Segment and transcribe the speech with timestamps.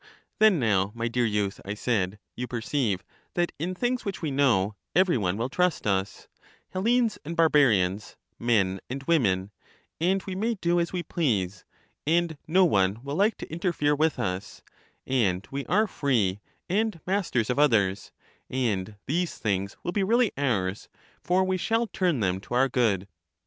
[0.39, 3.03] Then now, my dear youth, I said, you perceive
[3.35, 6.27] that in things which we know every one will trust us,—
[6.73, 9.51] Hellenes and barbarians, men and women,—
[10.01, 11.65] and we may do as we please,
[12.07, 14.63] and no one will like to interfere with us;
[15.05, 18.11] and we are free, and masters of others;
[18.49, 20.89] and these things will be really ours,
[21.21, 23.07] for we shall turn them to our good.